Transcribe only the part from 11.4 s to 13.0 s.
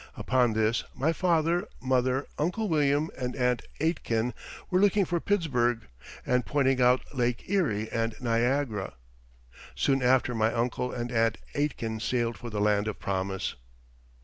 Aitken sailed for the land of